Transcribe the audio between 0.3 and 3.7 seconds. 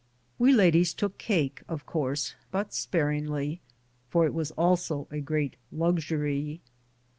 We ladies took cake, of course, but sparingly,